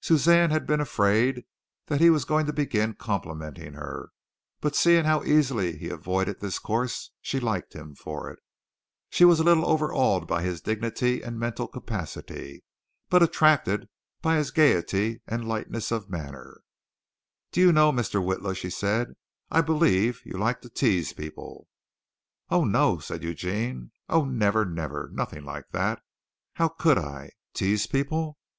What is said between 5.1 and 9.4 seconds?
easily he avoided this course she liked him for it. She was